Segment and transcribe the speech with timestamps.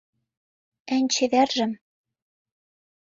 [0.95, 1.71] ЭН ЧЕВЕРЖЫМ